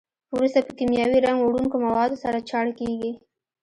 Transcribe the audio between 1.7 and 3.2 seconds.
موادو سره چاڼ کېږي.